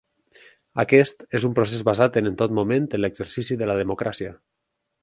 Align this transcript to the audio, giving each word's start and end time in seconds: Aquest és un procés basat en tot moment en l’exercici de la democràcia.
Aquest 0.83 1.21
és 1.41 1.45
un 1.49 1.53
procés 1.59 1.85
basat 1.91 2.19
en 2.23 2.31
tot 2.43 2.57
moment 2.61 2.91
en 2.99 3.05
l’exercici 3.05 3.63
de 3.63 3.71
la 3.73 3.79
democràcia. 3.85 4.35